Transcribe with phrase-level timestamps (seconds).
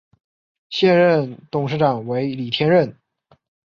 [0.71, 2.97] 现任董事长为李天任。